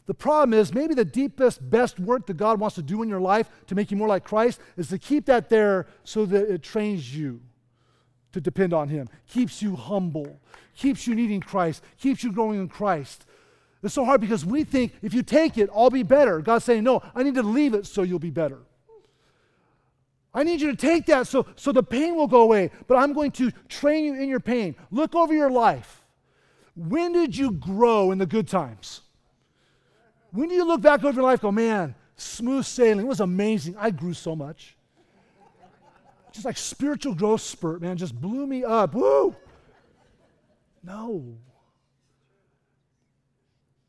[0.06, 3.20] The problem is, maybe the deepest, best work that God wants to do in your
[3.20, 6.62] life to make you more like Christ is to keep that there so that it
[6.62, 7.40] trains you
[8.32, 10.40] to depend on Him, keeps you humble,
[10.76, 13.24] keeps you needing Christ, keeps you growing in Christ.
[13.82, 16.40] It's so hard because we think if you take it, I'll be better.
[16.40, 18.58] God's saying, No, I need to leave it so you'll be better.
[20.34, 23.12] I need you to take that so, so the pain will go away, but I'm
[23.12, 24.74] going to train you in your pain.
[24.90, 26.02] Look over your life.
[26.74, 29.02] When did you grow in the good times?
[30.30, 33.76] When do you look back over your life go, man, smooth sailing, it was amazing.
[33.78, 34.74] I grew so much.
[36.32, 38.94] Just like spiritual growth spurt, man, just blew me up.
[38.94, 39.36] Woo!
[40.82, 41.36] No.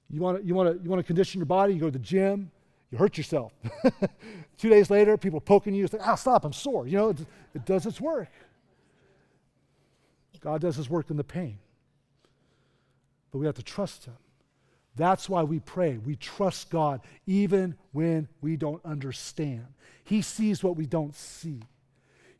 [0.10, 1.92] You want to you want to you want to condition your body, you go to
[1.92, 2.52] the gym,
[2.92, 3.54] you hurt yourself.
[4.58, 5.86] Two days later, people poking you.
[5.86, 6.86] It's like, ah, stop, I'm sore.
[6.86, 7.20] You know, it,
[7.56, 8.30] it does its work.
[10.40, 11.58] God does his work in the pain.
[13.32, 14.18] But we have to trust him.
[14.96, 15.98] That's why we pray.
[15.98, 19.66] We trust God even when we don't understand.
[20.04, 21.62] He sees what we don't see,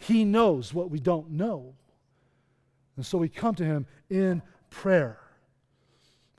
[0.08, 1.74] He knows what we don't know.
[2.98, 5.18] And so we come to Him in prayer.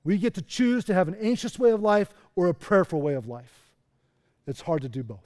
[0.05, 3.14] We get to choose to have an anxious way of life or a prayerful way
[3.14, 3.70] of life.
[4.46, 5.20] It's hard to do both.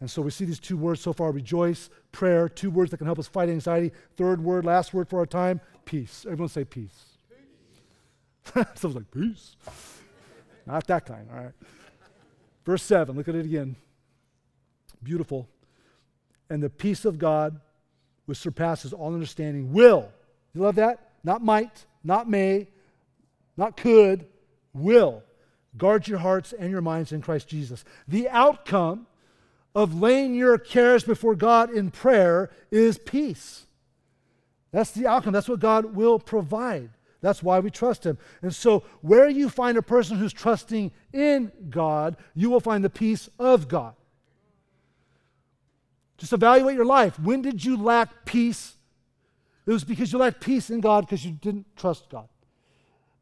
[0.00, 3.06] And so we see these two words so far rejoice, prayer, two words that can
[3.06, 3.90] help us fight anxiety.
[4.16, 6.24] Third word, last word for our time, peace.
[6.26, 7.16] Everyone say peace.
[8.54, 8.64] peace.
[8.74, 9.56] Someone's like, peace.
[10.66, 11.52] Not that kind, all right.
[12.64, 13.74] Verse 7, look at it again.
[15.02, 15.48] Beautiful.
[16.50, 17.60] And the peace of God,
[18.26, 20.10] which surpasses all understanding, will.
[20.54, 21.10] You love that?
[21.22, 22.68] Not might, not may,
[23.56, 24.26] not could,
[24.72, 25.22] will
[25.76, 27.84] Guard your hearts and your minds in Christ Jesus.
[28.06, 29.06] The outcome
[29.74, 33.66] of laying your cares before God in prayer is peace.
[34.70, 35.32] That's the outcome.
[35.32, 36.90] That's what God will provide.
[37.20, 38.18] That's why we trust Him.
[38.42, 42.90] And so, where you find a person who's trusting in God, you will find the
[42.90, 43.94] peace of God.
[46.16, 47.18] Just evaluate your life.
[47.18, 48.74] When did you lack peace?
[49.66, 52.28] It was because you lacked peace in God because you didn't trust God.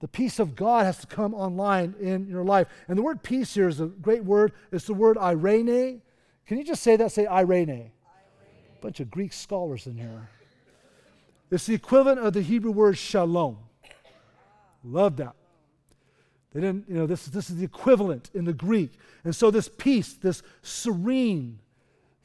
[0.00, 2.66] The peace of God has to come online in your life.
[2.88, 4.52] And the word peace here is a great word.
[4.72, 6.02] It's the word irene.
[6.46, 7.12] Can you just say that?
[7.12, 7.70] Say irene.
[7.70, 7.90] irene.
[8.80, 10.28] Bunch of Greek scholars in here.
[11.52, 13.58] It's the equivalent of the Hebrew word shalom.
[14.82, 15.36] Love that.
[16.52, 18.92] They didn't, you know, this, this is the equivalent in the Greek.
[19.22, 21.60] And so this peace, this serene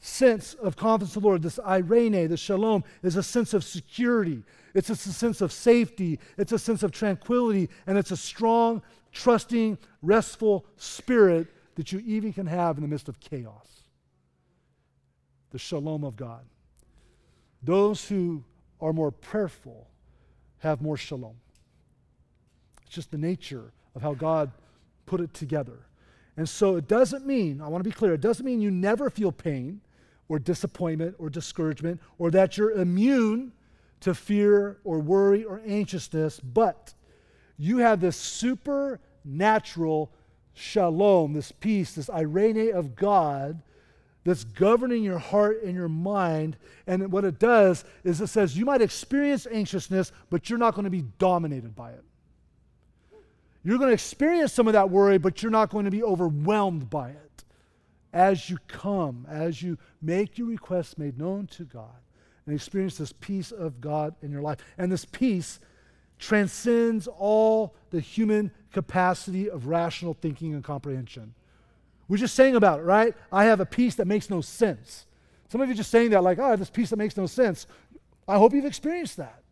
[0.00, 4.42] sense of confidence in the Lord, this irene, the shalom, is a sense of security,
[4.74, 8.82] it's a sense of safety, it's a sense of tranquility, and it's a strong,
[9.12, 13.82] trusting, restful spirit that you even can have in the midst of chaos.
[15.50, 16.44] The shalom of God.
[17.62, 18.44] Those who
[18.80, 19.88] are more prayerful
[20.58, 21.36] have more shalom.
[22.82, 24.52] It's just the nature of how God
[25.06, 25.86] put it together.
[26.36, 29.10] And so it doesn't mean, I want to be clear, it doesn't mean you never
[29.10, 29.80] feel pain
[30.28, 33.52] or disappointment or discouragement or that you're immune
[34.00, 36.94] to fear or worry or anxiousness, but
[37.56, 40.12] you have this supernatural
[40.54, 43.62] shalom, this peace, this irene of God
[44.24, 46.56] that's governing your heart and your mind.
[46.86, 50.84] And what it does is it says you might experience anxiousness, but you're not going
[50.84, 52.04] to be dominated by it.
[53.64, 56.88] You're going to experience some of that worry, but you're not going to be overwhelmed
[56.88, 57.27] by it.
[58.12, 61.96] As you come, as you make your requests made known to God,
[62.48, 64.56] and experience this peace of God in your life.
[64.78, 65.60] And this peace
[66.18, 71.34] transcends all the human capacity of rational thinking and comprehension.
[72.08, 73.14] We're just saying about it, right?
[73.30, 75.04] I have a peace that makes no sense.
[75.50, 77.26] Some of you just saying that, like, oh, I have this peace that makes no
[77.26, 77.66] sense.
[78.26, 79.42] I hope you've experienced that.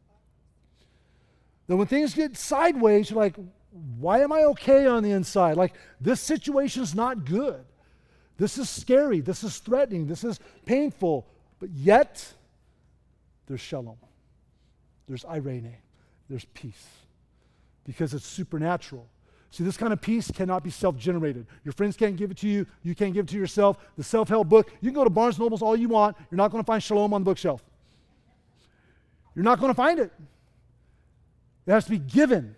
[1.67, 3.37] That when things get sideways, you're like,
[3.99, 5.59] why am I okay on the inside?
[5.59, 7.63] Like, this situation is not good.
[8.39, 9.21] This is scary.
[9.21, 10.07] This is threatening.
[10.07, 11.27] This is painful.
[11.59, 12.33] But yet,
[13.47, 13.97] there's shalom.
[15.09, 15.75] There's eirene.
[16.29, 16.87] There's peace.
[17.85, 19.09] Because it's supernatural.
[19.51, 21.47] See, this kind of peace cannot be self generated.
[21.65, 22.67] Your friends can't give it to you.
[22.83, 23.79] You can't give it to yourself.
[23.97, 26.17] The self help book, you can go to Barnes & Nobles all you want.
[26.31, 27.63] You're not going to find shalom on the bookshelf.
[29.35, 30.13] You're not going to find it.
[31.67, 32.55] It has to be given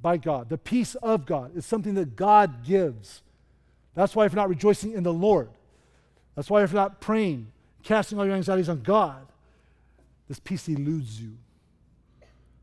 [0.00, 0.48] by God.
[0.48, 3.22] The peace of God is something that God gives.
[3.98, 5.48] That's why if you're not rejoicing in the Lord,
[6.36, 7.50] that's why if you're not praying,
[7.82, 9.26] casting all your anxieties on God,
[10.28, 11.36] this peace eludes you.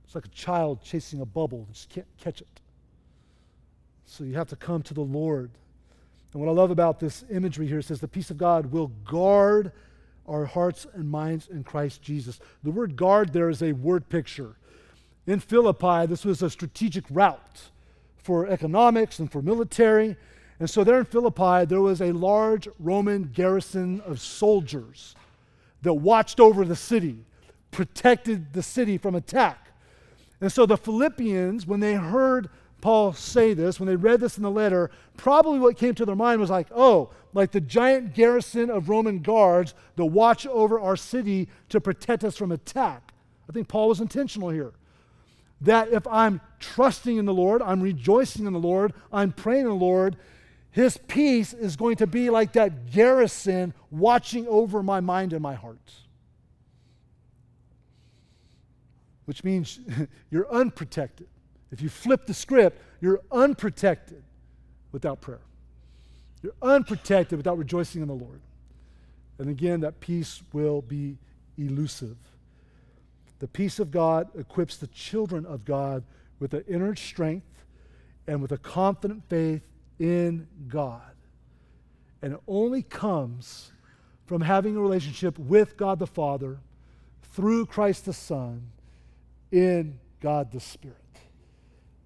[0.05, 2.61] It's like a child chasing a bubble, just can't catch it.
[4.05, 5.51] So you have to come to the Lord.
[6.31, 8.87] And what I love about this imagery here it says the peace of God will
[9.03, 9.73] guard
[10.29, 12.39] our hearts and minds in Christ Jesus.
[12.63, 14.55] The word guard there is a word picture.
[15.27, 17.71] In Philippi, this was a strategic route
[18.15, 20.15] for economics and for military.
[20.59, 25.15] And so there in Philippi, there was a large Roman garrison of soldiers
[25.81, 27.25] that watched over the city,
[27.71, 29.67] protected the city from attack.
[30.39, 32.49] And so the Philippians, when they heard
[32.81, 36.15] Paul say this, when they read this in the letter, probably what came to their
[36.15, 40.95] mind was like, oh, like the giant garrison of Roman guards that watch over our
[40.95, 43.11] city to protect us from attack.
[43.49, 44.71] I think Paul was intentional here
[45.61, 49.69] that if I'm trusting in the Lord, I'm rejoicing in the Lord, I'm praying in
[49.69, 50.17] the Lord,
[50.75, 55.53] his peace is going to be like that garrison watching over my mind and my
[55.53, 55.93] heart.
[59.23, 59.79] Which means
[60.29, 61.27] you're unprotected.
[61.71, 64.21] If you flip the script, you're unprotected
[64.91, 65.39] without prayer.
[66.43, 68.41] You're unprotected without rejoicing in the Lord.
[69.39, 71.17] And again, that peace will be
[71.57, 72.17] elusive.
[73.39, 76.03] The peace of God equips the children of God
[76.37, 77.63] with an inner strength
[78.27, 79.61] and with a confident faith
[79.99, 81.01] in God.
[82.21, 83.71] And it only comes
[84.25, 86.57] from having a relationship with God the Father
[87.33, 88.63] through Christ the Son
[89.51, 90.97] in God the Spirit.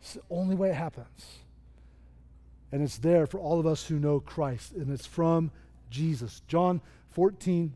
[0.02, 1.40] It's the only way it happens.
[2.72, 5.52] And it's there for all of us who know Christ, and it's from
[5.90, 6.42] Jesus.
[6.48, 7.74] John 14,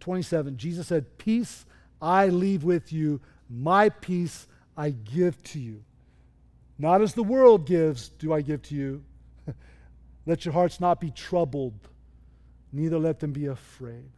[0.00, 1.64] 27, Jesus said, Peace
[2.00, 5.84] I leave with you, my peace I give to you.
[6.78, 9.04] Not as the world gives, do I give to you.
[10.26, 11.88] let your hearts not be troubled,
[12.72, 14.10] neither let them be afraid.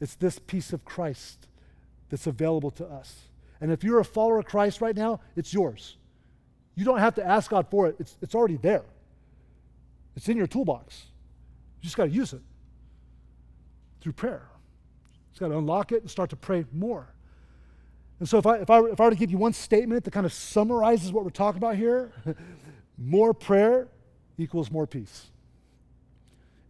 [0.00, 1.48] It's this peace of Christ
[2.10, 3.22] that's available to us.
[3.60, 5.96] And if you're a follower of Christ right now, it's yours.
[6.74, 8.84] You don't have to ask God for it, it's, it's already there.
[10.14, 11.04] It's in your toolbox.
[11.80, 12.42] You just got to use it
[14.00, 14.48] through prayer.
[15.30, 17.08] He's got to unlock it and start to pray more.
[18.18, 20.10] And so, if I, if, I, if I were to give you one statement that
[20.10, 22.12] kind of summarizes what we're talking about here,
[22.98, 23.88] more prayer
[24.38, 25.26] equals more peace.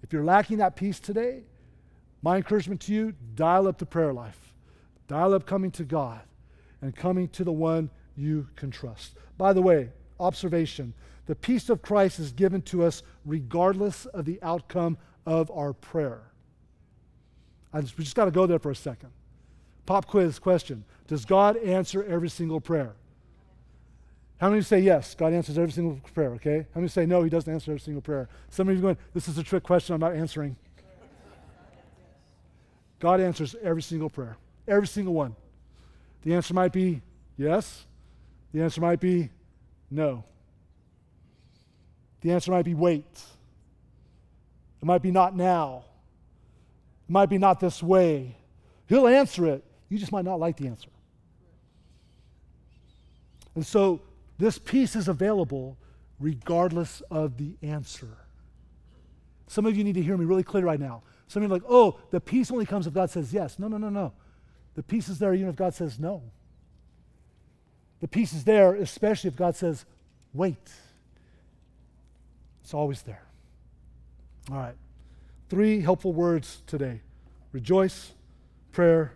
[0.02, 1.42] If you're lacking that peace today,
[2.22, 4.52] my encouragement to you dial up the prayer life,
[5.08, 6.20] dial up coming to God
[6.80, 9.14] and coming to the one you can trust.
[9.36, 10.94] By the way, observation
[11.26, 16.22] the peace of Christ is given to us regardless of the outcome of our prayer.
[17.74, 19.10] Just, we just got to go there for a second.
[19.84, 22.94] Pop quiz question Does God answer every single prayer?
[24.38, 25.14] How many say yes?
[25.14, 26.66] God answers every single prayer, okay?
[26.74, 28.28] How many say no, He doesn't answer every single prayer?
[28.50, 30.56] Some of you going, This is a trick question I'm not answering.
[32.98, 35.36] God answers every single prayer, every single one.
[36.22, 37.02] The answer might be
[37.36, 37.86] yes,
[38.52, 39.30] the answer might be
[39.90, 40.24] no.
[42.22, 43.04] The answer might be wait.
[44.82, 45.84] It might be not now.
[47.08, 48.36] It might be not this way.
[48.88, 49.64] He'll answer it.
[49.88, 50.88] You just might not like the answer.
[53.54, 54.00] And so
[54.38, 55.76] this peace is available
[56.18, 58.18] regardless of the answer.
[59.46, 61.02] Some of you need to hear me really clear right now.
[61.28, 63.58] Some of you are like, oh, the peace only comes if God says yes.
[63.58, 64.12] No, no, no, no.
[64.74, 66.22] The peace is there even if God says no.
[68.00, 69.84] The peace is there, especially if God says,
[70.34, 70.70] wait.
[72.62, 73.22] It's always there.
[74.50, 74.74] All right.
[75.48, 77.00] Three helpful words today
[77.52, 78.12] rejoice,
[78.72, 79.14] prayer,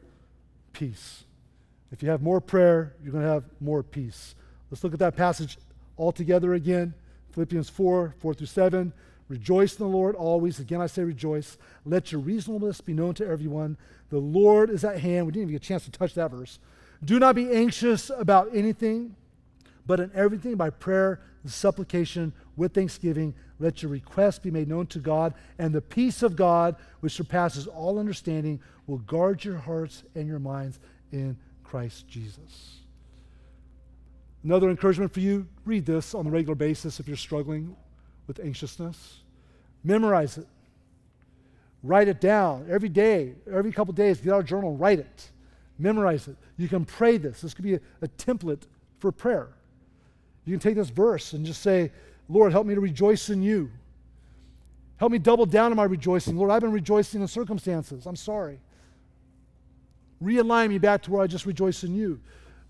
[0.72, 1.24] peace.
[1.92, 4.34] If you have more prayer, you're going to have more peace.
[4.70, 5.58] Let's look at that passage
[5.96, 6.94] all together again.
[7.32, 8.92] Philippians 4 4 through 7.
[9.28, 10.58] Rejoice in the Lord always.
[10.58, 11.56] Again, I say rejoice.
[11.84, 13.76] Let your reasonableness be known to everyone.
[14.08, 15.26] The Lord is at hand.
[15.26, 16.58] We didn't even get a chance to touch that verse.
[17.04, 19.14] Do not be anxious about anything,
[19.86, 24.86] but in everything by prayer and supplication with thanksgiving, let your requests be made known
[24.88, 30.02] to God, and the peace of God, which surpasses all understanding, will guard your hearts
[30.14, 30.78] and your minds
[31.12, 32.79] in Christ Jesus.
[34.42, 37.76] Another encouragement for you read this on a regular basis if you're struggling
[38.26, 39.18] with anxiousness.
[39.84, 40.46] Memorize it.
[41.82, 44.20] Write it down every day, every couple days.
[44.20, 45.30] Get out a journal, write it.
[45.78, 46.36] Memorize it.
[46.56, 47.40] You can pray this.
[47.40, 48.62] This could be a, a template
[48.98, 49.48] for prayer.
[50.44, 51.90] You can take this verse and just say,
[52.28, 53.70] Lord, help me to rejoice in you.
[54.98, 56.36] Help me double down on my rejoicing.
[56.36, 58.04] Lord, I've been rejoicing in circumstances.
[58.06, 58.60] I'm sorry.
[60.22, 62.20] Realign me back to where I just rejoice in you.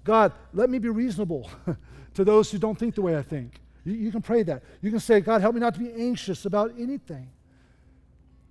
[0.04, 1.50] God, let me be reasonable
[2.14, 3.60] to those who don't think the way I think.
[3.84, 4.62] You, you, can pray that.
[4.82, 7.28] You can say, God, help me not to be anxious about anything.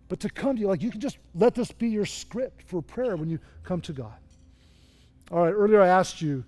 [0.08, 2.82] But to come to you, like you can just let this be your script for
[2.82, 4.14] prayer when you come to God.
[5.32, 6.43] All right, earlier I asked you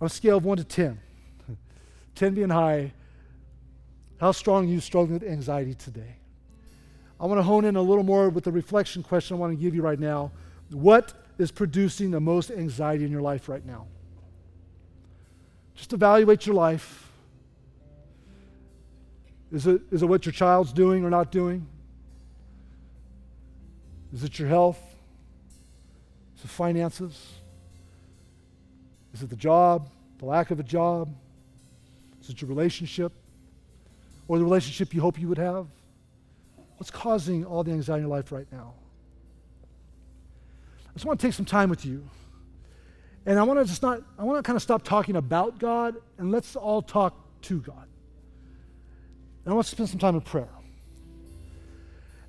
[0.00, 1.00] on a scale of 1 to 10,
[2.14, 2.92] 10 being high,
[4.20, 6.14] how strong are you struggling with anxiety today?
[7.18, 9.60] I want to hone in a little more with the reflection question I want to
[9.60, 10.30] give you right now.
[10.70, 13.86] What is producing the most anxiety in your life right now?
[15.74, 17.10] Just evaluate your life.
[19.52, 21.66] Is it, is it what your child's doing or not doing?
[24.12, 24.80] Is it your health?
[26.36, 27.32] Is it finances?
[29.12, 31.14] Is it the job, the lack of a job?
[32.22, 33.12] Is it your relationship?
[34.28, 35.66] Or the relationship you hope you would have?
[36.78, 38.72] What's causing all the anxiety in your life right now?
[40.88, 42.08] I just want to take some time with you.
[43.24, 45.96] And I want to just not, I want to kind of stop talking about God
[46.18, 47.86] and let's all talk to God.
[49.44, 50.48] And I want to spend some time in prayer.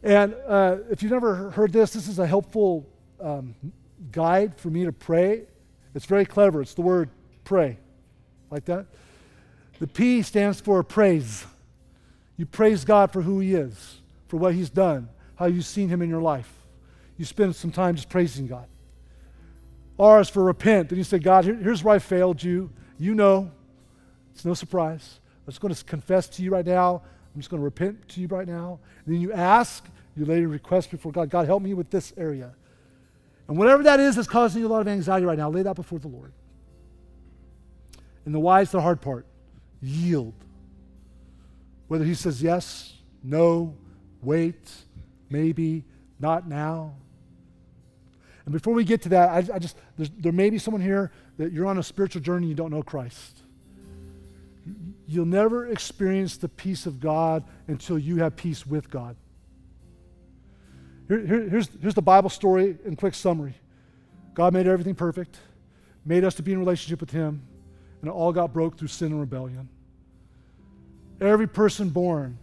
[0.04, 2.86] And uh, if you've never heard this, this is a helpful
[3.22, 3.56] um,
[4.12, 5.44] guide for me to pray.
[5.96, 6.62] It's very clever.
[6.62, 7.10] It's the word
[7.44, 7.78] pray,
[8.52, 8.86] like that.
[9.80, 11.46] The P stands for praise.
[12.38, 16.02] You praise God for who He is, for what He's done, how you've seen Him
[16.02, 16.52] in your life.
[17.18, 18.68] You spend some time just praising God.
[20.00, 20.90] R is for repent.
[20.90, 22.72] And you say, God, here, here's where I failed you.
[22.98, 23.52] You know.
[24.34, 25.20] It's no surprise.
[25.46, 27.02] I'm just going to confess to you right now.
[27.34, 28.80] I'm just going to repent to you right now.
[29.06, 29.86] And then you ask,
[30.16, 31.30] you lay your request before God.
[31.30, 32.54] God, help me with this area.
[33.48, 35.76] And whatever that is that's causing you a lot of anxiety right now, lay that
[35.76, 36.32] before the Lord.
[38.26, 39.26] And the Y is the hard part.
[39.82, 40.34] Yield.
[41.88, 43.76] Whether He says yes, no,
[44.22, 44.72] wait,
[45.30, 45.84] maybe,
[46.20, 46.96] not now.
[48.46, 51.52] And before we get to that, I, I just, there may be someone here that
[51.52, 53.40] you're on a spiritual journey you don't know Christ.
[55.08, 59.16] You'll never experience the peace of God until you have peace with God.
[61.08, 63.56] Here, here, here's, here's the Bible story in quick summary
[64.34, 65.38] God made everything perfect,
[66.06, 67.42] made us to be in relationship with Him,
[68.02, 69.70] and it all got broke through sin and rebellion.
[71.22, 72.38] Every person born,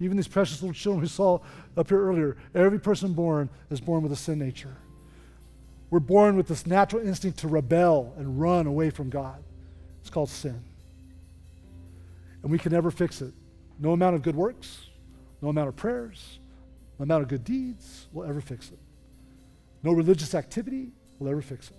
[0.00, 1.38] even these precious little children we saw
[1.76, 4.76] up here earlier, every person born is born with a sin nature.
[5.90, 9.42] We're born with this natural instinct to rebel and run away from God.
[10.00, 10.62] It's called sin.
[12.42, 13.34] And we can never fix it.
[13.78, 14.86] No amount of good works,
[15.42, 16.38] no amount of prayers,
[16.98, 18.78] no amount of good deeds will ever fix it.
[19.82, 21.76] No religious activity will ever fix it.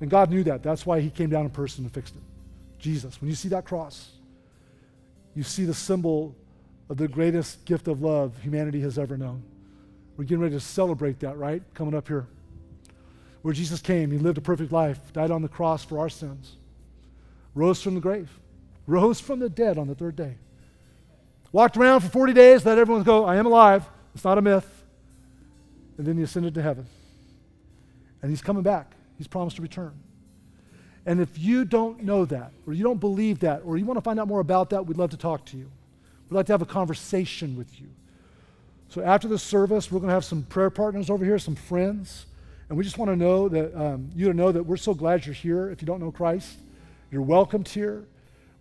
[0.00, 0.62] And God knew that.
[0.62, 2.22] That's why He came down in person and fixed it.
[2.78, 3.20] Jesus.
[3.20, 4.10] When you see that cross,
[5.34, 6.34] you see the symbol
[6.90, 9.42] of the greatest gift of love humanity has ever known.
[10.16, 11.62] We're getting ready to celebrate that, right?
[11.74, 12.26] Coming up here.
[13.42, 16.56] Where Jesus came, He lived a perfect life, died on the cross for our sins,
[17.54, 18.30] rose from the grave,
[18.86, 20.36] rose from the dead on the third day.
[21.52, 23.84] Walked around for 40 days, let everyone go, I am alive.
[24.14, 24.84] It's not a myth.
[25.98, 26.86] And then he ascended to heaven.
[28.22, 28.92] And he's coming back.
[29.18, 29.92] He's promised to return.
[31.04, 34.02] And if you don't know that, or you don't believe that, or you want to
[34.02, 35.70] find out more about that, we'd love to talk to you.
[36.30, 37.88] We'd like to have a conversation with you.
[38.88, 42.26] So after the service, we're going to have some prayer partners over here, some friends.
[42.68, 45.26] And we just want to know that um, you to know that we're so glad
[45.26, 45.70] you're here.
[45.70, 46.58] If you don't know Christ,
[47.10, 48.06] you're welcomed here.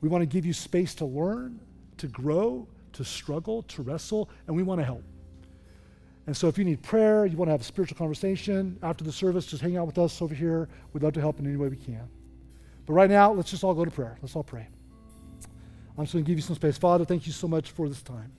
[0.01, 1.59] We want to give you space to learn,
[1.97, 5.03] to grow, to struggle, to wrestle, and we want to help.
[6.27, 9.11] And so if you need prayer, you want to have a spiritual conversation after the
[9.11, 10.69] service, just hang out with us over here.
[10.93, 12.07] We'd love to help in any way we can.
[12.85, 14.17] But right now, let's just all go to prayer.
[14.21, 14.67] Let's all pray.
[15.97, 16.77] I'm just going to give you some space.
[16.77, 18.31] Father, thank you so much for this time.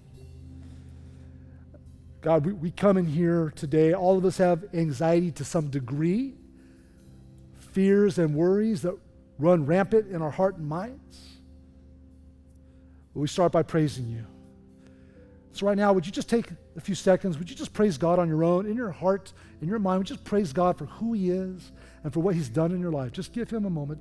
[2.23, 3.93] God, we, we come in here today.
[3.93, 6.35] All of us have anxiety to some degree,
[7.73, 8.97] fears and worries that
[9.41, 11.19] run rampant in our heart and minds.
[13.13, 14.25] But we start by praising you.
[15.51, 16.47] So, right now, would you just take
[16.77, 19.69] a few seconds, would you just praise God on your own, in your heart, in
[19.69, 19.99] your mind?
[19.99, 21.73] Would you just praise God for who He is
[22.05, 23.13] and for what He's done in your life?
[23.13, 24.01] Just give Him a moment.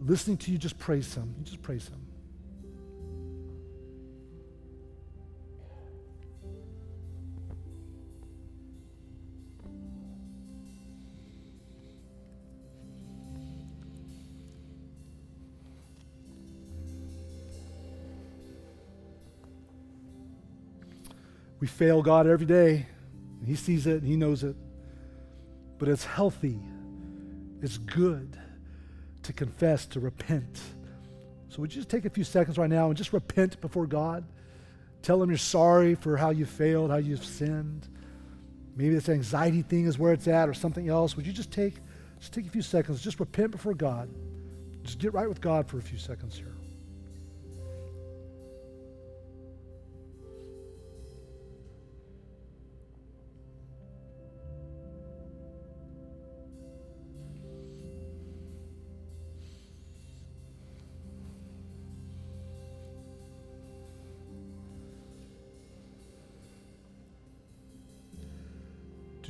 [0.00, 1.34] Listening to you, just praise Him.
[1.38, 2.00] You just praise Him.
[21.64, 22.84] We fail God every day,
[23.38, 24.54] and He sees it and He knows it.
[25.78, 26.60] But it's healthy,
[27.62, 28.38] it's good
[29.22, 30.60] to confess, to repent.
[31.48, 34.26] So, would you just take a few seconds right now and just repent before God?
[35.00, 37.88] Tell Him you're sorry for how you failed, how you've sinned.
[38.76, 41.16] Maybe this anxiety thing is where it's at or something else.
[41.16, 41.76] Would you just take,
[42.20, 44.10] just take a few seconds, just repent before God?
[44.82, 46.54] Just get right with God for a few seconds here.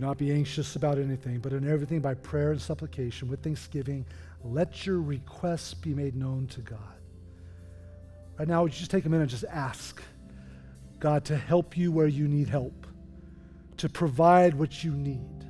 [0.05, 4.05] Not be anxious about anything, but in everything by prayer and supplication with thanksgiving,
[4.45, 6.79] let your requests be made known to God.
[8.39, 10.03] Right now, would you just take a minute and just ask
[11.01, 12.87] God to help you where you need help,
[13.79, 15.47] to provide what you need?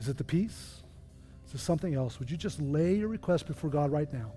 [0.00, 0.80] Is it the peace?
[1.46, 2.18] Is it something else?
[2.18, 4.32] Would you just lay your request before God right now?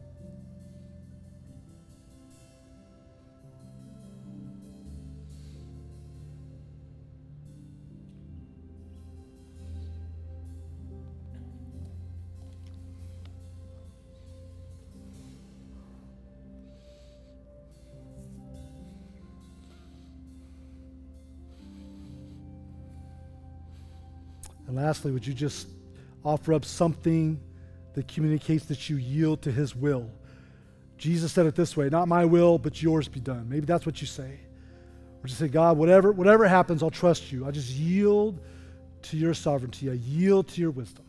[24.87, 25.67] Lastly, would you just
[26.23, 27.41] offer up something
[27.93, 30.09] that communicates that you yield to his will?
[30.97, 33.49] Jesus said it this way, not my will, but yours be done.
[33.49, 34.39] Maybe that's what you say.
[35.21, 37.45] Or just say, God, whatever, whatever happens, I'll trust you.
[37.45, 38.39] I just yield
[39.01, 39.89] to your sovereignty.
[39.89, 41.03] I yield to your wisdom.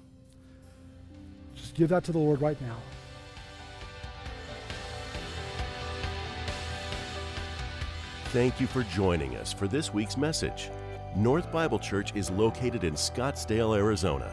[1.55, 2.79] Just give that to the Lord right now.
[8.31, 10.69] Thank you for joining us for this week's message.
[11.19, 14.33] North Bible Church is located in Scottsdale, Arizona,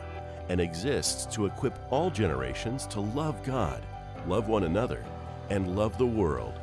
[0.50, 3.82] and exists to equip all generations to love God,
[4.28, 5.04] love one another,
[5.50, 6.60] and love the world.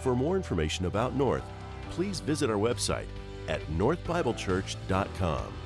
[0.00, 1.44] For more information about North,
[1.88, 3.06] please visit our website
[3.48, 5.63] at northbiblechurch.com.